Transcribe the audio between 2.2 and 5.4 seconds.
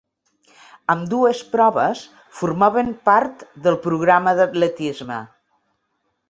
formaven part del programa d'atletisme.